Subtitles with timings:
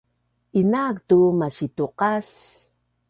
[0.59, 2.27] Inaak tu masituqas